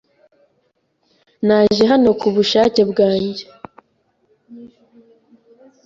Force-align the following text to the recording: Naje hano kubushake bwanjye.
Naje 1.47 1.83
hano 1.91 2.09
kubushake 2.19 2.81
bwanjye. 2.91 3.43